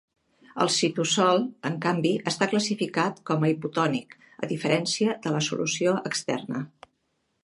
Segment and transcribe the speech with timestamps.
[0.63, 4.15] El citosol, en canvi, està classificat com a hipotònic,
[4.47, 6.65] a diferencia de la solució externa.